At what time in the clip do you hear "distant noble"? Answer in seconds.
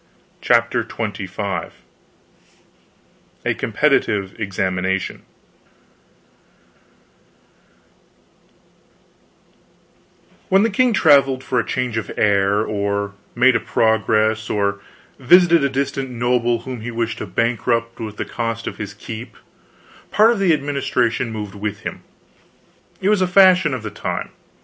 15.69-16.61